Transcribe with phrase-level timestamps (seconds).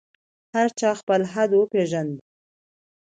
[0.53, 2.13] هر چا خپل حد وپېژاند.